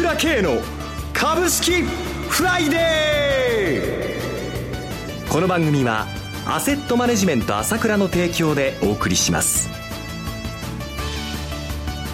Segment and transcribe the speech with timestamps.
[0.00, 0.62] 倉慶の
[1.12, 5.30] 株式フライデー。
[5.30, 6.06] この番組は
[6.46, 9.79] アセットマネジメント朝倉の提供でお送りします。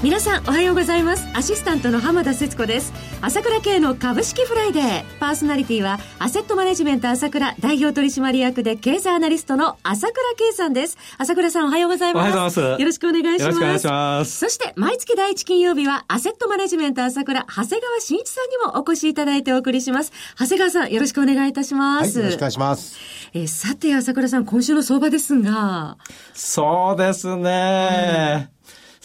[0.07, 1.27] 皆さんおはようございます。
[1.35, 2.93] アシスタントの浜田節子です。
[3.23, 10.97] 朝倉慶の株式フライデーパーソナリティはアセットマネジメント朝倉代表取締役で経済アナリストの朝倉慶さんです。
[11.19, 12.23] 朝倉さんおはようございます。
[12.23, 12.81] おはようございます。
[12.81, 13.43] よろしくお願いします。
[13.43, 14.39] よろしくお願いします。
[14.39, 20.13] そして毎月第一金曜日はアセットマネジメント朝倉長谷川慎一さんにもお越しいただいてお送りします。
[20.39, 22.97] 長谷川さんよろしくお願いいたします、はい、よろしくお願いします。
[23.35, 25.99] えー、さて朝倉さん今週の相場ですが。
[26.33, 28.57] そうですね、うん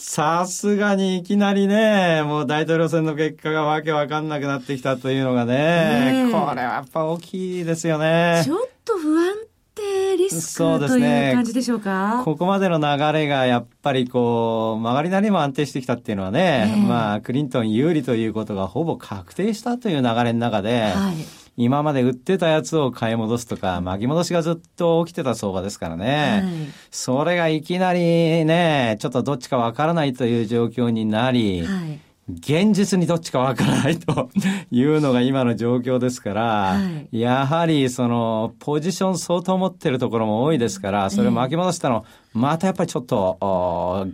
[0.04, 8.42] さすがにいきなりね、もう大統領選の結果がわけわかんなくなってきたというのがね、ねこれはやっぱ大きいですよね。
[8.44, 9.36] ちょっと不安
[9.76, 12.24] 定リスク、ね、という感じでしょうか？
[12.26, 26.42] ここまでの流れがやっぱりこう、曲がりなりも安定してきたっていうのはね、まあ、クリントン有利ということがほぼ確定したという流れの中で、はい今まで売ってたやつを買い戻すとか、巻き戻しがずっと起きてた相場ですからね。
[26.44, 26.52] はい、
[26.90, 32.00] それがいきなりね、ちょっとどっちかわからないという状況になり、はい。
[32.30, 34.30] 現実にどっちかわからないと
[34.72, 36.80] いうのが今の状況ですから、は
[37.12, 43.38] い、やはりそのポジション相当持ってるところも多いですから、それを巻き戻したの、またやっぱりちょっと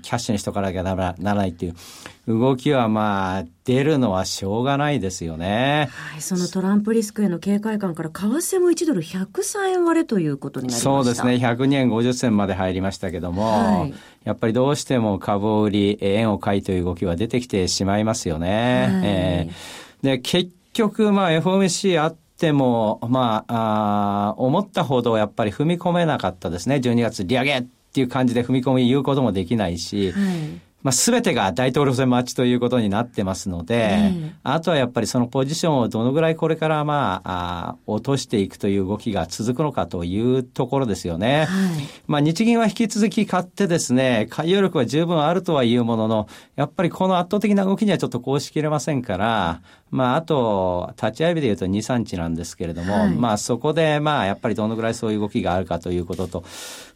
[0.02, 1.76] キャッシュにしとかなきゃならないっていう
[2.28, 5.88] 動きはまあ出るのはしょうがないですよね。
[5.92, 11.36] はい、そのトランプリスクへの警戒感から為替も1ドル103円割れということになりましたそうですね。
[11.36, 18.90] 102円50銭まで入りましたけども、はい、やっぱりどうしても株を売り、円を買いという動きは出てきてしまいますよね。
[18.92, 26.76] はい、えー、で、結局まあ FOMC あっても、まあ、あ思ったほどやっぱり踏み込めなかったですね。
[26.76, 27.66] 12月利上げっ
[27.98, 30.67] ていう感じで踏み込み言うこともできないし、はい。
[30.88, 41.40] まあ、全てが大統領選待ちということになってますので、あとはやっぱりそのポジションをどのぐらいこれからまあ、あ落としていくという動きが続くのかというところですよね。
[41.40, 41.50] はい、
[42.08, 49.62] まあ、日銀は引き続き買ってですね、海洋力は十分あるとはいうものの、やっぱりこの圧倒的な動きにはちょっとこうしきれませんから、
[49.92, 56.44] まあ、あと、立ち会い日で言うと2、3日なんですけれども、はい、まあ、そこで、まあ、やっぱりどのぐらいそういう動きがあるかということと、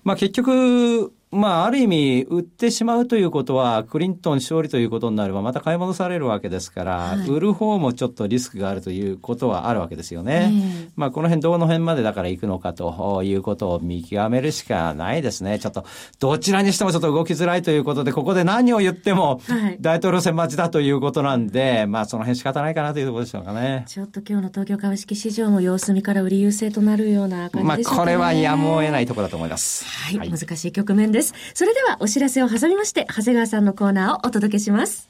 [0.05, 10.51] まあ、結局、まあ、ある意味、売ってしまうということは、クリントン勝利ということになれば、また買い戻されるわけですから、はい、売る方もちょっとリスクがあるということはあるわけですよね。
[10.53, 15.57] えー、まあ、この辺、どの辺までだから行くのかということを見極めるしかないですね。
[15.57, 15.85] ちょっと、
[16.19, 19.39] どちらにしてもちょっと動きづらいということで、ここで何を言っても、
[19.79, 23.85] 大統領選待ちだということなんで、まあ、その辺仕方ないかなというところでしょうかね。
[23.87, 27.95] ちょっと今日の東京株式市場も様子見から売り優勢となるような感じですね。
[27.95, 29.85] まあ、これはやむを得ないところだと思います。
[29.85, 31.20] はい、はい、難しい局面です。
[31.53, 35.09] それでは、お知らせを挟みまして、長谷川さんのコーナーをお届けします。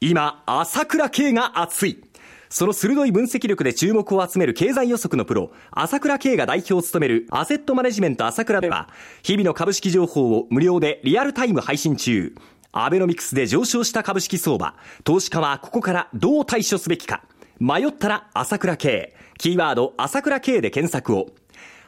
[0.00, 2.04] 今、朝倉慶が熱い。
[2.50, 8.88] その鋭い分析力で注目を集める経済予測のプロ、朝倉慶が代表を務めるアセットマネジメント朝倉では、
[9.22, 12.34] 日々の株式情報を無料でリアルタイム配信中。
[12.72, 14.74] アベノミクスで上昇した株式相場、
[15.04, 17.22] 投資家はここからどう対処すべきか。
[17.58, 19.14] 迷ったら朝倉慶。
[19.36, 21.30] キーワード朝倉慶で検索を。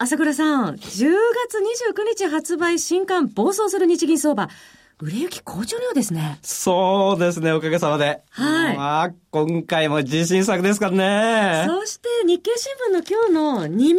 [0.00, 4.48] 朝倉さん、10月29日発売新刊暴走する日銀相場。
[5.00, 6.40] 売れ行き好調のようですね。
[6.42, 8.20] そうですね、おかげさまで。
[8.30, 8.76] はい。
[8.76, 11.68] まあ、今回も自信作ですからね。
[11.68, 13.96] そして日経新聞の今日の2面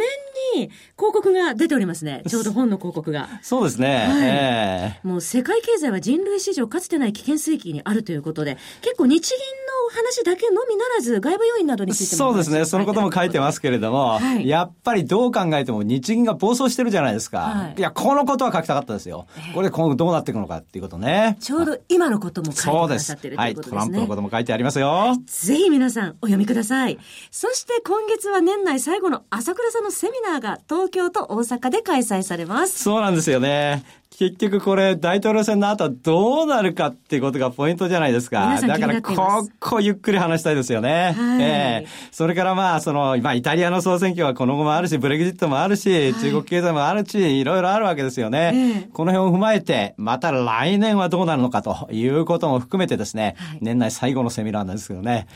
[0.56, 2.22] に広告が出ておりますね。
[2.28, 3.30] ちょうど本の広告が。
[3.40, 3.96] そうですね。
[3.96, 12.18] はいえー、もう世界経済は人類史上かつてない危険水域にあるということで、結構日銀の話だけのみならず外部要因などについても。
[12.18, 12.66] そうですね。
[12.66, 17.38] そのことも書いてますけれども、はい、やっぱりどう考えても日銀が暴走してるじゃないですか。
[17.38, 19.26] はい、いや、このことは書きたかったですよ。
[19.38, 21.36] えー、これ今後どうなっていくのかっていうことね。
[21.40, 23.78] ちょうど今のことも書いてくださってるということですね。
[23.78, 23.84] はい。
[23.86, 25.16] トランプのことも書いてありますよ。
[25.26, 26.98] ぜひ皆さんお読みください。
[27.30, 32.82] そして今月は年内最後の朝倉さんのセミナーが東京と大阪で開催されます。
[32.82, 33.84] そうなんですよね。
[34.20, 38.60] 結局これ大統領選の後どうなるかっていうことがポイントじゃないですか。
[38.60, 41.14] だからここゆっくり話したいですよね。
[41.16, 48.52] はい、えー、それからまあその、まあイタリアの総選挙はこの後もあるし、ブレグジットもあるし、はい、中国経済もあるし、いろいろあるわけですよね。
[48.54, 55.28] えー、この辺を踏まえて、また来年はどうなるのかということも含めてですね、はい、年内最後のセミナーなんですけどね。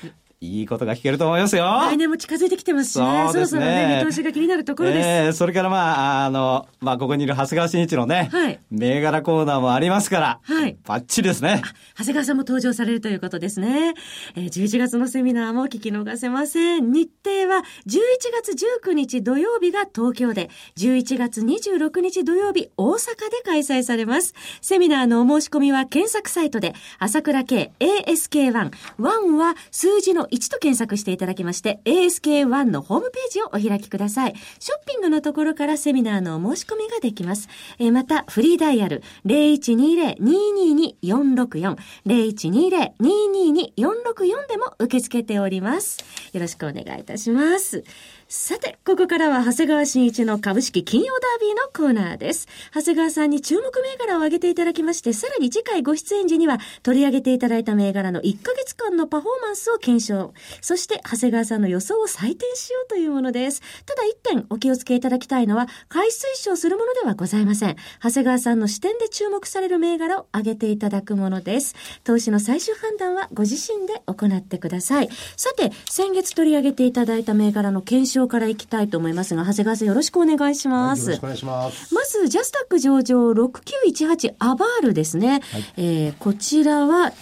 [0.45, 1.65] いいことが聞けると思いますよ。
[1.65, 3.29] 来年も近づいてきてますしね。
[3.33, 5.09] そろそろね、見通しが気になるところです。
[5.09, 10.77] えー、それからまあ、あの、まあ、ここにいる長谷川慎一のね、はい、銘柄コーナーもありますから、はい。
[10.85, 11.63] バッチリですね。
[11.97, 13.95] 長谷川さんも登場されるということですね。
[14.37, 16.93] えー、11月のセミナーも聞き逃せません。
[16.93, 17.99] 日程は11
[18.43, 22.97] 月19日土曜日が東京で、11月26日土曜日大阪
[23.31, 24.35] で開催されます。
[24.61, 28.71] セミナーのお申し込みは検索サイトで、朝倉慶 ASK1。
[28.99, 34.35] 1は数字の1と検索していただきまして、ASK1 のホームページをお開きください。
[34.59, 37.49] ショッピングのところからセミナーのお申し込みができます。
[37.79, 41.77] えー、また、フリーダイヤル0120-222-464、
[42.07, 46.05] 0120-222-464でも受け付けております。
[46.33, 47.85] よろしくお願いいたします。
[48.29, 52.49] さて、ここからは長谷川慎一の株式金曜ダービーのコーナーです。
[52.75, 60.33] 長谷川さんに注目銘柄を挙げていただきまして、さらに次回ご出演時には取り上げていただいた銘柄の1ヶ月間のパフォーマンスを検証。
[60.63, 63.61] そして、長谷川さんの予想を採点しようというものです。
[63.85, 67.77] ただ一点お気をつけいただきたいのは、買い推奨するものではございません。
[68.03, 71.75] 長谷川さんの視点で注目される銘柄を挙げていただくものです。
[72.05, 75.11] 投資の最終判断はご自身で行ってください。
[75.37, 81.11] さて、先月取り上げていただいた銘柄の検証からいきたいと思いますが、長谷川さんよろしくお願いします。
[81.11, 81.95] はい、よろしくお願いします。
[81.95, 85.29] まず、ジャスタック上場6918アバールですね。
[85.29, 85.41] はい、
[85.77, 87.13] えー、こちらは、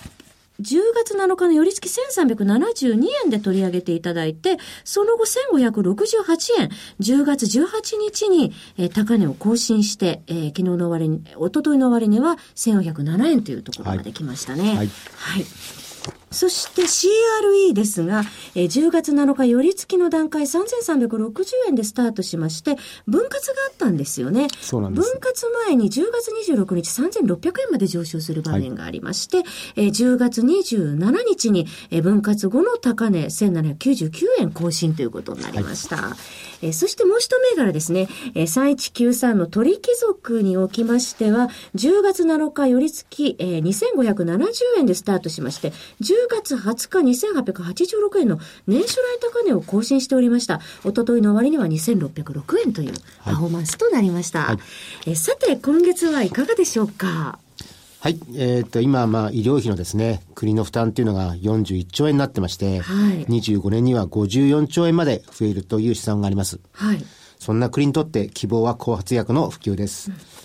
[0.60, 14.62] 10月7日の寄り付き1372円で取り上げていただいて、その後1568円、10月18日に、えー、高値を更新して、えー、昨日の終わりに、おとといの終わりには1407円というところまで来ましたね。
[14.62, 14.76] はい。
[14.76, 15.44] はい、はい
[16.32, 18.22] そして CRE ですが、
[18.54, 22.76] えー、10月7日、寄り付きの段階3360円でスタートしまして、
[23.06, 24.48] 分割があったんですよね。
[24.60, 25.10] そうなんです。
[25.10, 29.46] 分割前に10月26日3600円まで上昇する場面がありまして、はい、
[29.76, 35.96] えー、10月27日に、えー、分割後の高値1799円更新ということになりました。
[35.96, 36.12] はい
[36.62, 44.48] えー、そしてもう一銘柄ですね、えー、3193の鳥貴族におきましては、10月7日寄り付き、えー、2570
[44.78, 50.60] 円でスタートしまして、10月20日2886円の年初来高値を更新しておりました。
[50.84, 52.92] おとといの終わりには2606円という
[53.24, 54.44] パフォーマンスとなりました。
[54.44, 54.54] は
[55.06, 57.38] い、えさて、今月はいかがでしょうか？
[58.00, 58.18] はい。
[58.34, 66.58] えっ、ー、と、今、まあ、医療費のですね、国の負担っていうのが41兆円になってまして、はい、25年には54兆円まで増えるという試算があります。
[66.72, 67.04] はい。
[67.38, 70.10] そんな国にとって希望は後発薬の普及です。
[70.10, 70.41] うん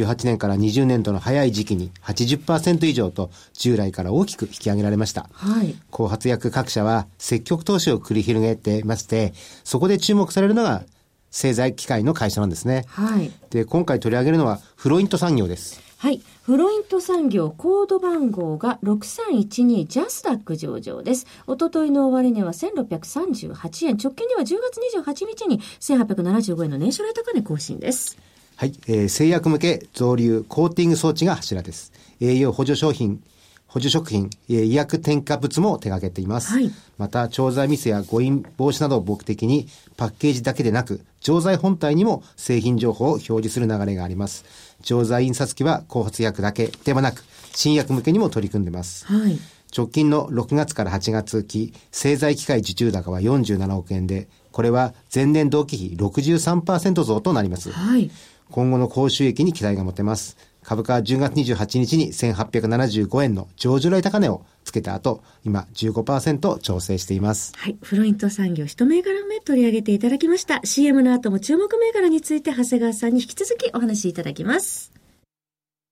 [0.00, 5.28] 18年から20年度の早い時期に80%以上と従来から大きく引き上げられました。
[5.32, 5.74] はい。
[5.90, 9.32] 後発薬各社は積極投資を繰り広げてまして、
[9.62, 10.84] そこで注目されるのが
[11.30, 12.84] 製剤機械の会社なんですね。
[12.88, 13.30] はい。
[13.50, 15.80] で、今回取り上げるのはフロイント産業です。
[15.98, 16.20] はい。
[16.42, 21.26] フロイント産業コード番号が6312ジャスダック上場です。
[21.46, 23.96] おとといの終値は1638円。
[23.96, 28.18] 直近には10月28日に1875円の年初来高値更新です。
[28.56, 28.72] はい。
[28.86, 31.92] えー、製薬向け増流コーティング装置が柱です。
[32.20, 33.22] 栄養補助商品、
[33.66, 36.52] 補助食品、医薬添加物も手掛けています。
[36.52, 39.66] はい、また、調剤ミスや誤飲防止などを目的に、
[39.96, 44.44] パッケージだけでなく、錠剤本体にも製品情報を表示する流れがあります。
[44.82, 49.06] 錠剤印刷機は後発薬だけではなく、新薬向けにも取り組んでいます。
[49.06, 49.40] はい、
[49.76, 57.72] 直近の6月から8月期、製剤機械受注高は47億円で、これは前年同期比63%増となります。
[57.72, 58.08] はい、
[58.54, 60.36] 今後の高収益に期待が持てます。
[60.62, 67.52] 株価は10月28日に1875円の上場来高値をつけた後、今15%調整しています。
[67.56, 67.76] はい。
[67.82, 70.60] フロイント産業一銘柄目取り上げていただきました。
[70.62, 74.92] CM の後も注目銘柄について長谷川さんに引き続きお話しいただきます。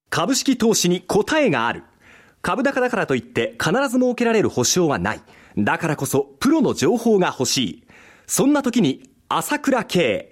[0.08, 1.82] 株式投資に答えがある。
[2.42, 5.20] 株高だからといって必ず設けられる保証はない。
[5.58, 7.84] だからこそプロの情報が欲しい。
[8.28, 10.31] そんな時に朝倉慶。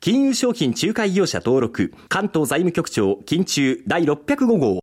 [0.00, 4.80] 金融商品仲介業者登録、関東財務局長、金中第605号。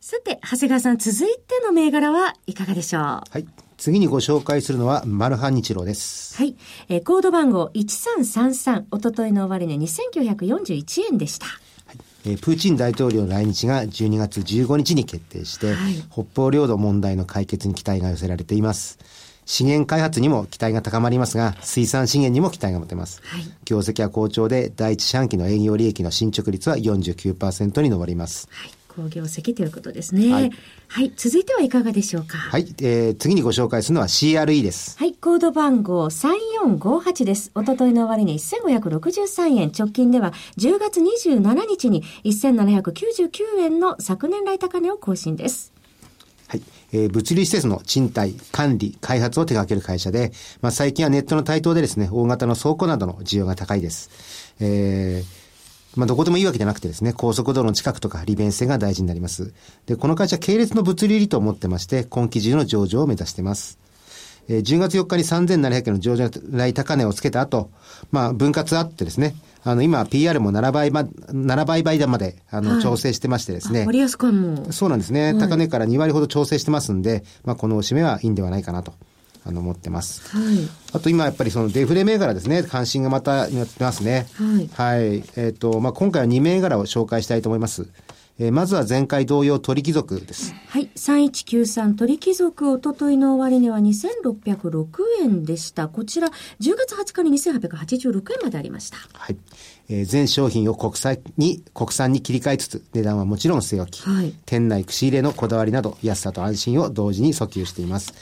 [0.00, 3.02] さて、長谷川さん、続いての銘柄はいかがでしょう？
[3.02, 3.46] はい。
[3.78, 6.36] 次にご紹介するのは、マルハニチロです。
[6.36, 6.56] はい。
[6.90, 11.46] えー、コード番号1333、おとといの終値2941円でした。
[12.26, 18.98] えー、プーチン大統領の来日が12月15日に決定して、はい、北方領土問題の解決に期待が寄せられています。
[19.46, 23.20] 資源開発にも期待が高まりますが、水産資源にも期待が持てます。
[23.24, 28.48] はい、業績は好調で、第一四半期の営業利益の進捗率は49%に上ります。
[28.50, 30.32] はい好業績ということですね。
[30.32, 30.52] はい、
[30.88, 31.12] はい。
[31.16, 32.38] 続いてはいかがでしょうか？
[32.38, 32.74] はい。
[32.80, 34.96] えー、次にご紹介するのは CRE です。
[34.98, 35.14] はい。
[35.14, 37.50] コード番号3458です。
[37.54, 39.72] おとといの終わりに1563円。
[39.76, 45.72] 直近では10月27日に1799円の昨年来高値を更新です。
[46.94, 50.30] えー、物流施設の賃貸、管理、開発を手掛ける会社で、
[50.62, 54.10] まあ、最近はネットの台頭でですね、大型の倉庫などの需要が高いです。
[54.60, 55.44] えー
[55.96, 59.52] まあ、どこでもいいわけじゃなくてですね、高速道路の近くとか利便性が大事になります。
[59.86, 63.78] で、この会社系列の物流利と思ってまして、今期中の上場を目指しています。
[64.48, 67.70] えー、10月4日に3700円の上場来高値をつけた後、
[68.12, 69.34] まあ、分割あってですね、
[69.66, 73.86] あの、今、PR も7倍ま、7倍倍まで、あの、はい、調整してましてですね。
[73.86, 74.72] 割安感も。
[74.72, 78.92] そうなんですね、はい、高値から2割ほど調整してますんで、まあ、このおしめはいいんではないかなと。
[79.46, 80.22] あの、思ってます。
[80.34, 80.68] はい。
[80.92, 84.26] あと今やっぱりそのデフレ銘柄ですね、関心がまたやってますね。
[84.34, 84.70] はい。
[84.72, 85.02] はい。
[85.06, 87.86] えっ、ー、と、まあ、今回は2銘柄を紹介したいと思います。
[88.38, 90.54] えー、まずは前回同様鳥貴族です。
[90.68, 90.90] はい。
[90.96, 94.86] 3193鳥貴族、おとといの終値は2606
[95.22, 95.86] 円でした。
[95.86, 96.32] こちら、10
[96.76, 98.98] 月20日に2886円までありました。
[99.12, 99.36] はい。
[99.88, 108.14] えー、全商品を国際に、国産に切り替えつつ、値段はもちろん据え置き、はい、店内串入れのこだわりなど、安さと安心を同時に訴求しています。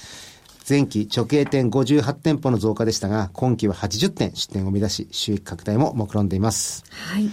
[0.68, 6.84] 前期直営店58店舗の増加でしたが、今期は80店出店を目指し、収益拡大も目論んでいます。
[6.90, 7.30] はい。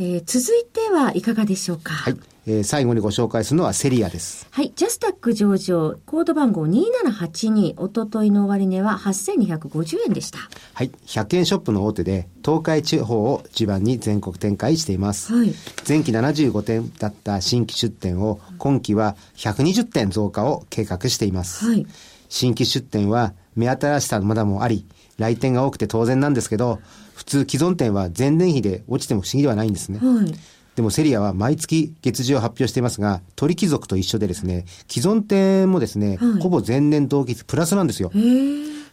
[0.00, 1.92] えー、続いてはいかがでしょうか？
[1.92, 2.16] はい。
[2.46, 4.46] えー、最後にご紹介するのはセリアです。
[4.50, 4.72] はい。
[4.74, 10.38] ジャスタック上場、コード番号2782、おとといの終値は8250円でした。
[10.72, 10.90] はい。
[11.04, 15.34] 100円ショップの大手で、東海地方を地盤に全国展開しています。
[15.34, 15.52] はい。
[15.86, 21.66] 前期75店だった新規出店を、今期は120店増加を計画しています。
[21.66, 21.86] はい。
[22.30, 24.86] 新規出店は目新しさまだもあり、
[25.18, 26.78] 来店が多くて当然なんですけど、
[27.18, 29.98] 普通既存店は前年比で落ちても不思議ではないんですね。
[29.98, 30.32] はい、
[30.76, 38.12] でもセリアは毎月月次を発表していますが、鳥貴族と一緒でですね、既存店もですね、はい、ほぼ前年同期プラスなんですよ。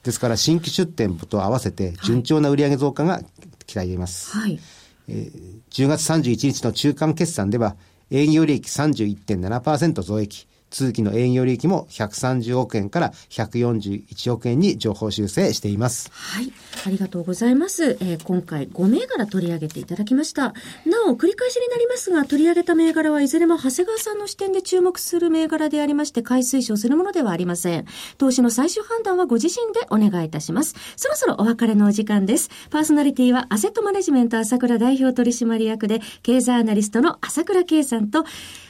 [0.02, 3.22] ですから新規出店と合わせて順調な売上増加が
[3.68, 4.36] 期待できます。
[4.36, 4.60] はい
[5.08, 7.76] えー、10月31日の中間決算では、
[8.10, 16.12] 営業利益31.7%増益、通期の営業利益も130億円から141億円に情報修正しています。
[16.12, 16.52] はい。
[16.86, 17.98] ありがとうございます。
[18.02, 20.54] えー、今回5銘柄取り上げていただきました。
[20.86, 27.86] なお、繰り返しになりますが、取り上げた銘柄はいずれも長谷川さんの視点で注目する銘柄でありまして、買い推奨するものではありません。
[28.18, 30.76] 投資の最終判断はご自身でお願いいたします。
[30.96, 32.50] そろそろお別れのお時間です。
[32.70, 38.26] パーソナリティはアセットマネジメント朝倉代表取締役で、経済アナリストの朝倉圭さんと、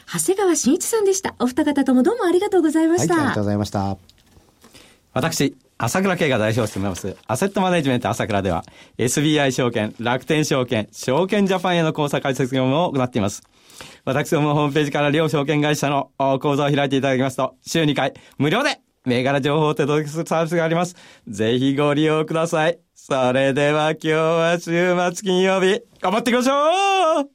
[0.06, 1.34] 長谷川慎一さんでした。
[1.38, 3.14] お二方ともどうもありがとうございました。
[3.14, 3.98] はい、ありがとうございました。
[5.12, 8.64] 私、朝倉慶が代表を務めます、アセットマネジメント朝倉では、
[8.98, 13.42] SBI 証券、楽天証券、証券ジャパンへの口座開設業務を行っています。
[14.04, 20.96] 私どもホームページから両証券会社の口座を開いていただきますと、週2回、無料で銘柄情報を手届けするサービスがあります。
[21.28, 22.78] ぜひご利用ください。
[22.94, 27.30] それでは今日は週末金曜日、頑張っていきましょう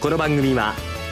[0.00, 0.74] この番組は、